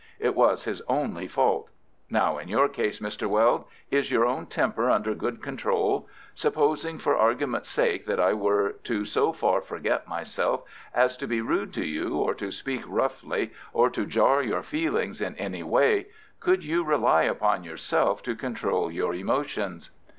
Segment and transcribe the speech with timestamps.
[0.17, 1.69] It was his only fault.
[2.09, 3.29] Now, in your case, Mr.
[3.29, 6.07] Weld, is your own temper under good control?
[6.33, 11.39] Supposing for argument's sake that I were to so far forget myself as to be
[11.39, 16.07] rude to you or to speak roughly or to jar your feelings in any way,
[16.39, 19.91] could you rely upon yourself to control your emotions?"